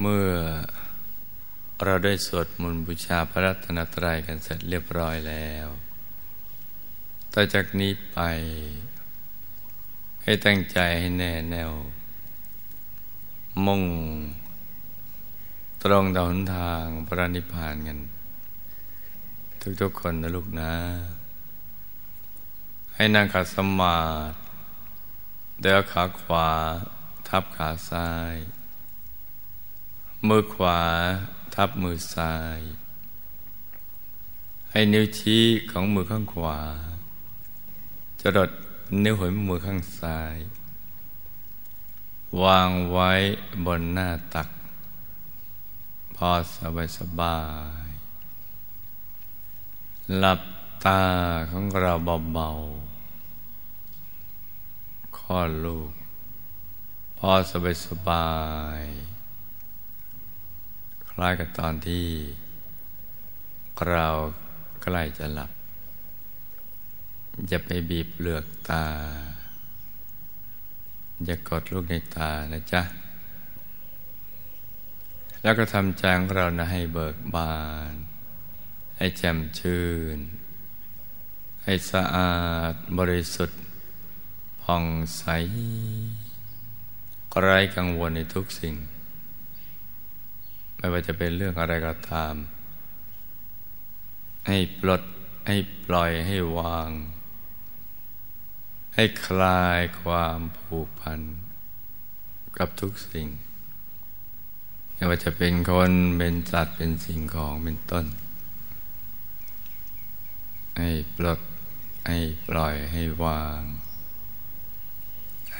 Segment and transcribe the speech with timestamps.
[0.00, 0.30] เมื่อ
[1.84, 5.66] เราได้สวดมนต์บูชาพระรัตนตรัยกันเสร็จเรียบร้อยแล้ว
[7.34, 8.18] ต่อจากนี้ไป
[10.22, 11.72] ให้ตั้งใจให้แน่แน่ว
[13.64, 13.82] มุ่ง
[15.82, 17.98] ตรงต่อหนทางพระนิพพานกัน
[19.80, 20.74] ทุกๆคนนะลูกนะ
[22.94, 23.98] ให้นั่งขัดสมา
[24.30, 24.36] ธิ
[25.62, 26.48] เดินขาขวา
[27.28, 28.34] ทับขาซ้าย
[30.28, 30.80] มือขวา
[31.54, 32.60] ทับมือซ้าย
[34.70, 36.60] ให้นิ้วชี้ของมือข้างขวา
[38.20, 38.50] จะดด
[39.04, 40.36] นิ้วหัวมือข้างซ้าย
[42.42, 43.10] วางไว้
[43.64, 44.48] บนหน้าตัก
[46.16, 47.40] พอสบายสบา
[47.86, 47.88] ย
[50.18, 50.40] หลับ
[50.84, 51.02] ตา
[51.50, 51.92] ของเรา
[52.34, 55.92] เบาๆคลอดลูก
[57.18, 58.30] พอสบายสบา
[58.80, 58.84] ย
[61.18, 62.06] คล้ายกับตอนที่
[63.88, 64.08] เรา
[64.82, 65.50] ใกล้จะหลับ
[67.48, 68.86] อย่าไปบีบเปลือกตา
[71.24, 72.82] อย่ากดลูกในตานะจ๊ะ
[75.42, 77.56] แล้วก็ทำใจของเรานะให้เบิกบา
[77.90, 77.92] น
[78.96, 79.84] ให้แจ่มชื่
[80.16, 80.18] น
[81.64, 82.36] ให้สะอา
[82.72, 83.60] ดบริสุทธิ์
[84.62, 84.84] ผ่อง
[85.16, 85.24] ใส
[87.42, 88.76] ไร้กังวลในทุกสิ่ง
[90.76, 92.34] ไม่ว่าจะเป็นเรื่องอะไรก็ตาม
[94.48, 95.02] ให้ปลด
[95.48, 96.90] ให้ปล่อยให้วาง
[98.94, 101.20] ให้คลายความผูกพัน
[102.58, 103.28] กับทุกสิ่ง
[104.94, 108.06] ไม่ว่าจะเป็นคนเป็นสัตว์เป็นสิ่งของเป็นต้น
[110.78, 111.40] ให้ปลด
[112.08, 113.60] ให้ปล่อยให้วาง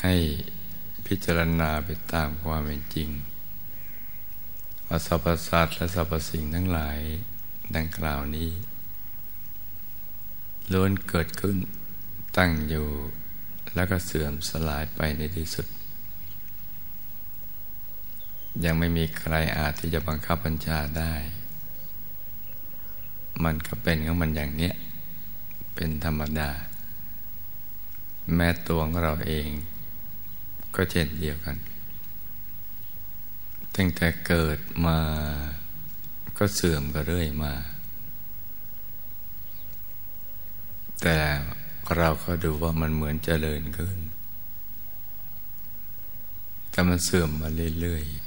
[0.03, 0.15] ให้
[1.07, 3.11] พิจารณาไปตามความเป็นจริง
[4.89, 6.99] สรรพสัตว์และสรรพสิ่งทั้งหลาย
[7.77, 8.51] ดังกล่าวนี้
[10.73, 11.57] ล้วนเกิดขึ้น
[12.37, 12.89] ตั้งอยู่
[13.75, 15.67] แล้วก็เสื่อมสลายไปในที่สุด
[18.65, 21.15] ยังไม่มีใครอาจที่จะบังคับบัญชาได้
[23.45, 24.75] มันก็เป็นของมันอย่างเนี้ย
[25.75, 26.51] เป็นธรรมดา
[28.35, 29.49] แม้ตัวของเราเอง
[30.75, 31.57] ก็เช่นเดียวกัน
[33.77, 34.99] ตั้งแต่เกิดมา
[36.39, 37.55] ก็เสื่อมก็เรื่อยมา
[41.03, 41.17] แต่
[41.97, 43.99] เราก็ดูว่ามันเหมือนเจริญขึ้น
[46.71, 47.49] แต่มันเสื่อมมา
[47.81, 48.27] เรื่อยๆ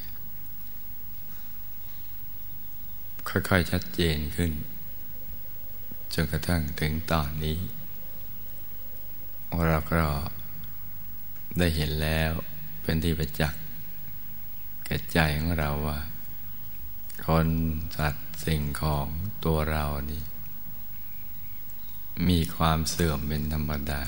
[3.30, 4.52] ค่อยๆ ชัดเจนขึ้น
[6.14, 7.58] จนกระทั่งถึงตอนนี้
[9.68, 10.04] เราก็
[11.58, 12.32] ได้เห็นแล้ว
[12.82, 13.62] เป็นที่ประจักษ์
[14.90, 16.00] ก่ใจของเราว่า
[17.26, 17.48] คน
[17.98, 19.08] สัตว์สิ่งของ
[19.46, 20.24] ตัวเรานี่
[22.28, 24.02] มีความเสื่อมเป็นธรรมดา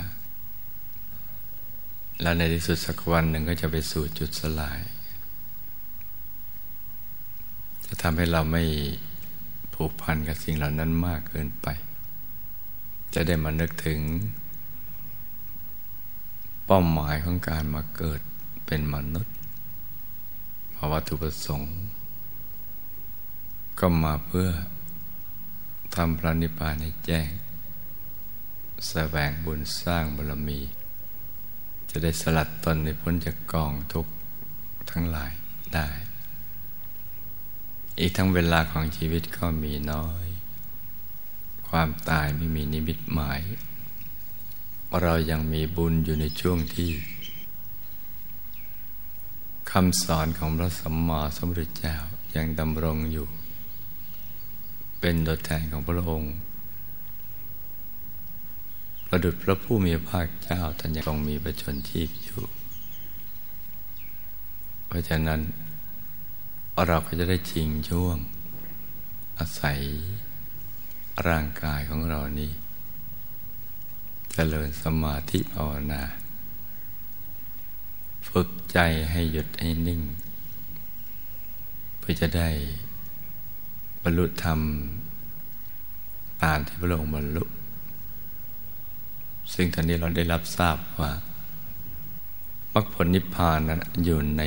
[2.20, 4.80] แล้วในที่สุดสักวันหนึ่งก็จะไปสู่จุดสลาย
[7.86, 8.64] จะทำให้เราไม่
[9.74, 11.68] ผูกพันกับสิ่งเหล่านั้นมากเกินไป
[13.14, 14.00] จะได้มานึกถึง
[16.66, 18.20] เป้าหมายของการมาเกิด
[18.66, 19.36] เป็นมนุษย์
[20.90, 21.74] วะตุประสงค์
[23.78, 24.48] ก็มาเพื่อ
[25.94, 27.28] ทำพระนิพพานให้แจ้ง
[28.88, 30.60] แสวงบุญสร้างบารมี
[31.90, 34.12] จะได้สลัดตนในพ้นจากกองทุกข์
[34.90, 35.32] ทั้งหลาย
[35.74, 35.88] ได้
[37.98, 40.26] อีกทั้งเวลาของชีวิตก็มีน้อย
[41.68, 43.40] ความตายไม่มีนิมิตหมาย
[45.02, 46.90] เรายังมีบุญอยู่ในช่วงที่
[49.76, 51.96] คำสอนของพระสัมมาสัมพุทธเจ้า
[52.36, 53.26] ยังดำรงอยู่
[55.00, 56.34] เป็นตัวแทนของพระองค์
[59.06, 62.42] ประดุจพระผู้มีพระภาคเจ้าท่านยังคงมีประชนชีพอยู่
[64.86, 65.40] เพราะฉะนั้น
[66.86, 68.16] เราก็จะได้ชิงช่วง
[69.38, 69.80] อาศัย
[71.28, 72.50] ร่างกายของเรานี้
[74.32, 76.02] เจริญสมาธิภาวนา
[78.32, 78.78] ฝึกใจ
[79.10, 80.00] ให้หยุดให้นิ่ง
[81.98, 82.48] เพื่อจะได้
[84.02, 84.60] บรรลุธรรม
[86.42, 87.44] ตามที่พระองค์บรรลุ
[89.54, 91.10] ซึ่งตอนนี้เราได้รับทราบว่า
[92.74, 94.42] มรรคผลนิพพานนั้นอยู่ใน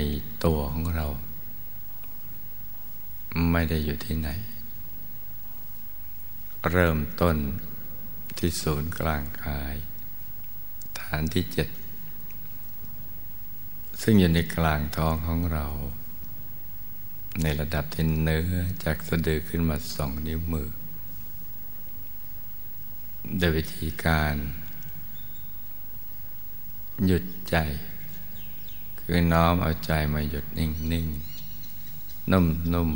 [0.45, 1.07] ตัวของเรา
[3.51, 4.29] ไม่ได้อยู่ที่ไหน
[6.71, 7.35] เริ่มต้น
[8.37, 9.75] ที่ศูนย์กลางกาย
[10.99, 11.67] ฐานที่เจ็ด
[14.01, 15.65] ซึ่งอยู่ในกลางท้องของเรา
[17.41, 18.47] ในระดับที่เนื้อ
[18.83, 20.69] จากสะดือขึ้นมาสองนิ้วมือ
[23.37, 24.35] โดยวิธีการ
[27.05, 27.55] หยุดใจ
[28.99, 31.07] คือน้อมเอาใจมาหยุดนิ่งนิ่ง
[32.31, 32.91] นุ่มนุ่ม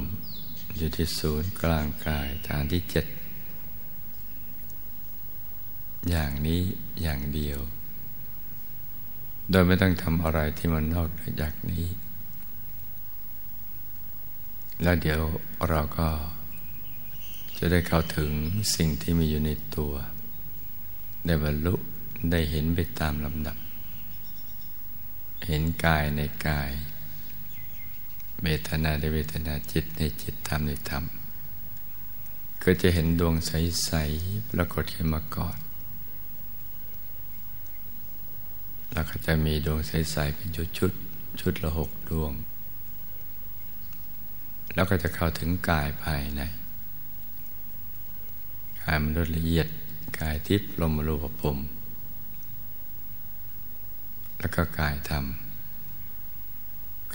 [0.77, 3.05] อยู่ที่ศูนย์กลางกายฐานที่เจ็ด
[6.09, 6.61] อย่างนี้
[7.01, 7.59] อย่างเดียว
[9.49, 11.85] โดยไม่ต้องทำอะไรที่มันนอกเหนือจากนี้
[14.83, 15.21] แล้วเดี๋ยว
[15.69, 16.09] เราก็
[17.57, 18.31] จะได้เข้าถึง
[18.75, 19.93] สิ่งที่มีอยู่ในตัว
[21.25, 21.75] ได้บรรลุ
[22.31, 23.57] ได้เห็นไปตามลำดับ
[25.47, 26.71] เห็นกายในกาย
[28.43, 31.03] เวทนาในเวทนาจิตในจิตธรรมในธรรม
[32.63, 33.91] ก็จะเห็นดวงใส
[34.21, 35.57] ๆ ปรากฏขึ้นมาก่อน
[38.93, 40.91] แล้วก็จะมีดวงใสๆเป็นชุดชุด
[41.41, 42.33] ชุดละหกดวง
[44.73, 46.41] แล้วก็จะเข้าถึงกายภายใน
[48.83, 49.67] กายมนุษย์ละเอียด
[50.19, 51.57] กายทิพย์ลมรูปภพ
[54.39, 55.25] แล้วก็กายธรรม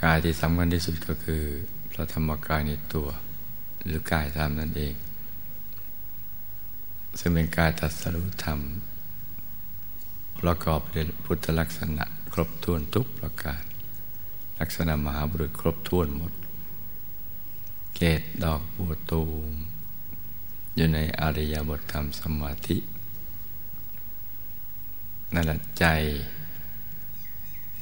[0.02, 1.42] กายที่สำคัญที่สุดก็คือ
[1.90, 3.08] พระธรรมกายในตัว
[3.84, 4.94] หรือกายธรรมนั่นเอง
[7.18, 8.58] ซึ่งเป็นกายตัดสรุธรรม
[10.40, 13.62] ประกอบด้วยพุทธลักษณะ ครบถ้วนทุกประการ
[14.60, 16.32] ลักษณะมหาบุรุษครบถ้วนหมด
[17.96, 19.52] เกตดอกบัวตูม
[20.76, 22.76] อยู่ในอริยบทธรรมสมาธิ
[25.34, 25.86] นั่นแหละใจ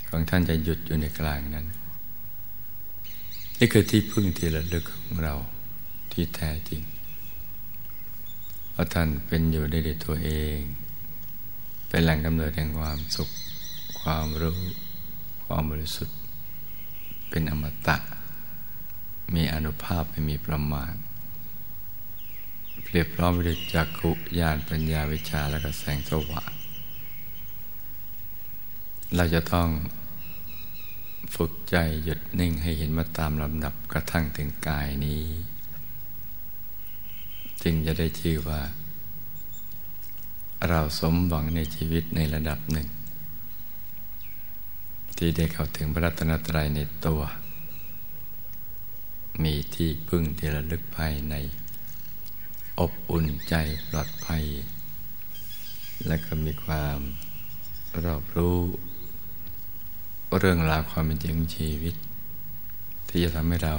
[0.09, 1.67] ของท่านจะหยุดอยู่ในกลางนั้น
[3.59, 5.35] นี่คือที่พึ่งที่ระลึกของเรา
[6.13, 6.83] ที่แท้จริง
[8.71, 9.75] เพราะท่านเป็นอยู่ใน
[10.05, 10.59] ตัวเอง
[11.95, 13.31] เป็นแหล่งกำเนิดแห่งความสุข
[14.01, 14.59] ความรู้
[15.47, 16.19] ความบริสุทธิ์
[17.31, 17.97] เป็นอมตะ
[19.35, 20.95] มีอนุภาพไม่มีประมาณ
[22.83, 26.53] เปรียบพร้อมด้วยจักขุญาณปัญญาวิชาและก็แสงสว่าง
[29.17, 29.69] เราจะต้อง
[31.35, 35.23] ฝึกใจหยุดนิ่งให้เห็นมาตามลำดับกระทั่งถึงกายนี้
[37.63, 38.61] จึงจะได้ชื่อว่า
[40.69, 42.89] เราสมหวังในชีวิตในระดับหนึ่ง
[45.17, 47.21] ที่ได้เข้าถึงพระรัตนตรัยในตัว
[49.43, 51.35] มีที่พึ่งที่ระลึกภายใน
[52.81, 53.55] อบอุ่นใจ
[53.89, 54.45] ปลอดภัย
[56.07, 56.99] และก็มีความ
[58.05, 58.59] รอบรู้
[60.39, 61.95] เรื่องราวความเป็นจริงชีวิต
[63.09, 63.77] ที่จะทำให้เรา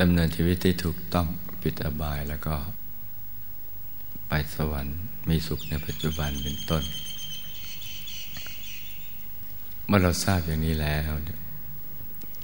[0.00, 1.26] ดำเนินชีวิตที่ถูกต้อง
[1.62, 2.56] ปิดอบายแล้วก็
[4.28, 6.84] ไปสวรรค์ มีสุขในปัจจุบันเป็นต้น
[9.86, 11.10] เมื่อเราทราบอย่างนี้แล้ว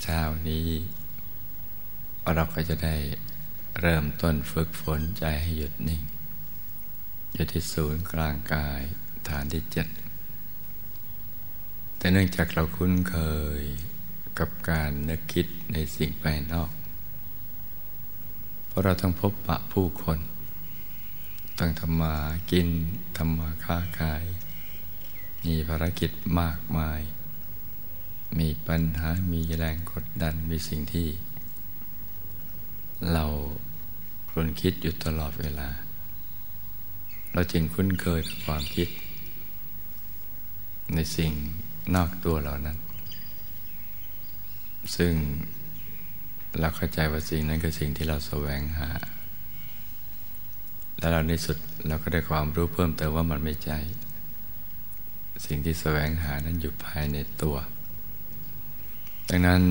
[0.02, 0.68] เช้านี้
[2.34, 2.96] เราก็จะได้
[3.80, 6.02] เริ่มต้นฝึกฝนใจให้หยุดนิ่ง
[7.32, 8.82] อยู่ที่ศูนย์กลางกาย
[9.28, 9.86] ฐานที่เจ็ด
[11.98, 13.16] แต่เนื่องจากเราคุ้นเค
[13.60, 13.62] ย
[14.38, 16.70] กับการนึกคิดในสิ่งภายนอก
[18.68, 20.18] เพราะเราต้องพบปะผู้คน
[21.58, 22.14] ต้องทำมา
[22.50, 22.68] กิน
[23.16, 24.24] ทำมาค้าขาย
[25.44, 26.10] มีภารกิจ
[26.40, 27.00] มากมาย
[28.38, 31.08] มีปัญหามีแรงกดดันมีสิ่งที่
[33.12, 33.24] เรา
[34.30, 35.68] คนคิดอยู่ตลอดเวลา
[37.32, 38.88] เราจึงคุ้นเคยกับความคิด
[40.94, 41.32] ในสิ่ง
[41.94, 42.78] นอกตัวเรานั้น
[44.96, 45.14] ซึ่ง
[46.60, 48.90] เราเข้าใจว่าสิ่งนั้นคือสิ่งที่เราแสวงหา
[51.02, 53.78] แล้วเราในสุดเราก็ได้ความรู้เพิ่มเติมว่ามันไม่ใช่
[55.46, 57.56] สิ่งที่แสวงหานั้นอยู่ภายในตัว
[59.28, 59.62] ดังนั้น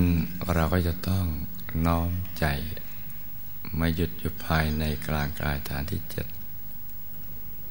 [0.54, 1.24] เราก็จะต้อง
[1.86, 2.44] น้อมใจ
[3.78, 6.26] มาหยุดอยู่ภายในกลางกายฐานที่เจ็ด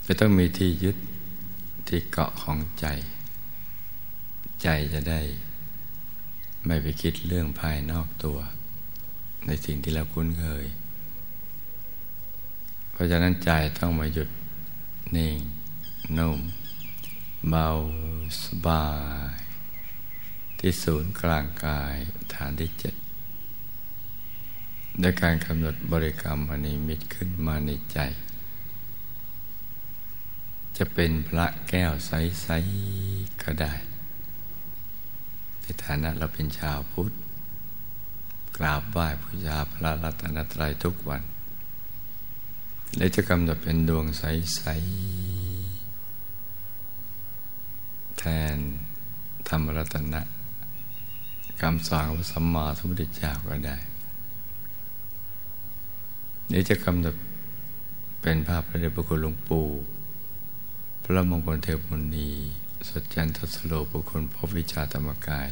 [0.06, 0.98] จะต้องมีที่ยึด
[1.88, 2.86] ที่เกาะของใจ
[4.64, 5.22] ใจจะได้
[6.66, 8.40] ไม่ไปคิดเรื่องภายนอกตัว
[9.46, 10.66] ในสิ่งที่เราคุ้นเคย
[13.02, 14.30] ราะฉะนั้นใจต้องมาหยุด
[15.16, 15.38] นิ่ง
[16.18, 16.40] นุ่ม
[17.50, 17.68] เบา
[18.44, 18.88] สบา
[19.36, 19.38] ย
[20.60, 21.96] ที่ศูนย์กลางกาย
[22.36, 22.96] ฐานที่เจ็ด
[25.02, 28.00] ด้วยการกำหนดบริกรรมอนิมิตขึ้นมาในใจ
[30.78, 32.48] จะเป็นพระแก้วใส
[32.96, 33.74] ๆ ก็ได้
[35.62, 37.12] ในฐานะเราเป็นชาวพุทธ
[38.58, 41.24] กราบไหว้พระพระรัตนตรัยทุกวัน
[42.98, 44.24] และจะกำหนดเป็นดวงใส
[46.02, 48.24] ๆ แท
[48.56, 48.58] น
[49.48, 50.22] ธรรมรัตนะ
[51.62, 53.78] คำสอนของสัมมาสัมพุทธเจ้าก็ได้
[56.52, 57.16] นี้จะกำหนด
[58.22, 59.68] เป็นภาพพระเดชพระคุณหลวงปู่
[61.04, 62.30] พระมงคลเทพมุนี
[62.88, 65.50] สดจันทสโลบุคคลพบวิชาธรรมกาย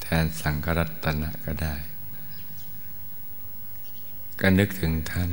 [0.00, 1.74] แทนสังกรัตนะก็ได้
[4.40, 5.30] ก็นึกถึงท่าน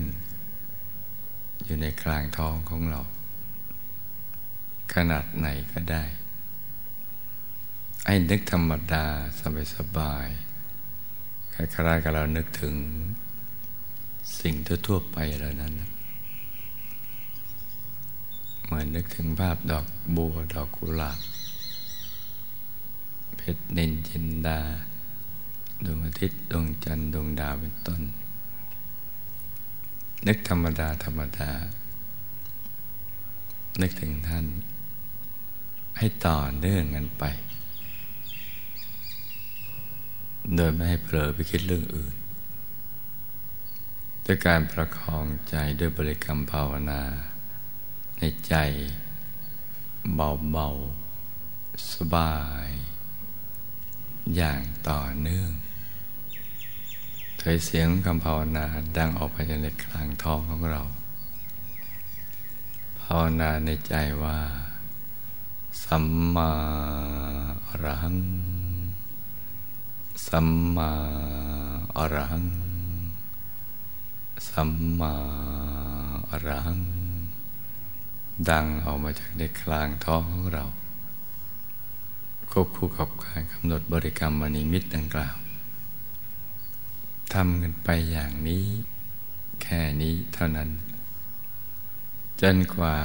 [1.64, 3.02] อยู่ในกลางท้องของเรา
[4.94, 6.04] ขนาดไหนก็ได้
[8.06, 9.06] ไอ้นึกธรรมดา
[9.40, 10.28] สบายสบาย
[11.54, 12.76] คล้ายๆกับเรานึกถึง
[14.40, 14.56] สิ่ง
[14.88, 15.74] ทั่วไปแล้วนั้น
[18.66, 21.20] เหมือนนึกถึงภาพดอกบัวดอกกุหลาบ
[23.38, 24.60] เพชรนินจินดา
[25.86, 28.02] ดวงอาทิตย์ดวงจันทร์ดวงดาวเป็นต้น
[30.28, 31.52] นึกธรรมดาธรรมดา
[33.82, 34.46] นึกถึงท่าน
[35.98, 37.24] ให้ต่อเนื่องกันไป
[40.56, 42.16] โดยไม่ให้เผลอไปคิดเรื่องอื่น
[44.26, 47.02] ด้วยการประคองใจด้วยบริกรรมภาวนา
[48.18, 48.56] ในใจ
[50.16, 52.36] เบาๆ สบา
[52.68, 52.70] ย
[54.36, 55.50] อย่างต่อเนื่อง
[57.46, 58.66] ถอยเสียงคำภาวนา
[58.98, 60.82] ดังออกไปจากในกลางท้องของเรา
[63.02, 64.38] ภาวนาในใจว่า
[65.84, 66.52] สัมมา
[67.68, 68.18] อรหัง
[70.28, 70.92] สัมมา
[71.98, 72.48] อรหัง
[74.50, 75.14] สัมมา
[76.30, 76.80] อรัง
[78.50, 80.66] ดังออกมาจากในกลางท้องของเรา
[82.52, 85.36] ควบคู่กับการกำหนดบริกรรมมณีมิตรดังกล่าว
[87.34, 88.66] ทำกันไปอย่างนี้
[89.62, 90.70] แค่นี้เท่านั้น
[92.42, 92.98] จนกว่า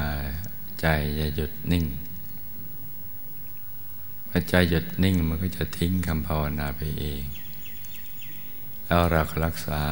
[0.81, 0.87] ใจ
[1.19, 1.85] จะหยุดนิ่ง
[4.29, 7.23] พอใจหยุดนิ่งมันก็จะทิ้งคำภาวนาไปเอง
[8.85, 9.83] แล้วเราก็รักษา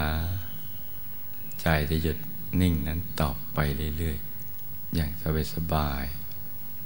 [1.62, 2.18] ใจที่หยุด
[2.60, 3.58] นิ่งนั้นต่อไป
[3.98, 5.10] เรื่อยๆ อย่าง
[5.54, 6.04] สบาย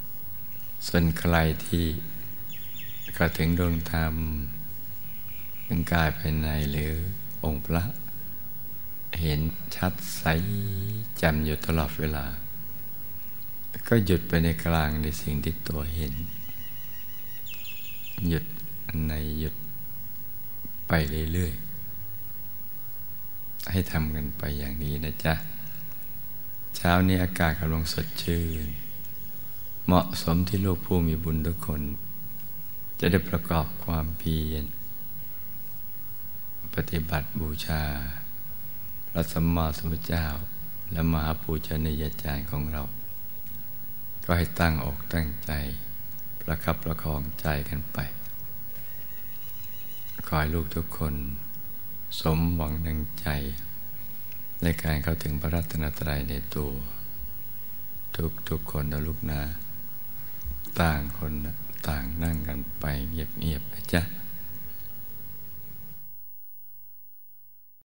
[0.04, 1.86] ๆส่วนใครที่
[3.16, 4.14] ก็ถึงดวงธรรม
[5.66, 6.94] ถึงกายภายในหรือ
[7.44, 7.84] องค์พระ
[9.20, 9.40] เห็น
[9.76, 10.24] ชัดใส
[11.20, 12.26] จำอยู่ตลอดเวลา
[13.88, 16.14] ก็หยุดไปในกลางในสิ่งที่ตัวเห็น
[18.28, 18.44] หยุด
[19.08, 19.54] ในหยุด
[20.88, 20.92] ไป
[21.32, 21.70] เรื่อยๆ
[23.70, 25.34] ให้ทำกันไปอย่างนี้นะจ๊ะ
[26.76, 28.68] เช้านี้อากาศกำลังสดชื่น
[29.86, 31.82] เหมาะสมที่ลูกผู้มีบุญทุกคน
[32.98, 34.64] จะได้ประกอบความเพียร
[36.74, 37.82] ปฏิบัติบูชา
[39.10, 40.26] พระสัมมาสัมพุทธเจ้า
[40.92, 42.82] และมหาปูชนียาจารย์ของเรา
[44.24, 45.50] ก็ให้ตั้งอกตั้งใจ
[46.40, 47.98] ประคับประคองใจกันไป
[50.26, 51.14] ขอให้ลูกทุกคน
[52.20, 53.28] สมหวังดังใจ
[54.62, 56.72] ในการเข้าถึงพระรัตนตรัยในตัว
[58.16, 59.40] ทุกทุกคนนะลูกนะ
[60.80, 61.32] ต่างคน
[61.88, 64.02] ต่างนั่งกันไปเงียบๆนะจ๊ะ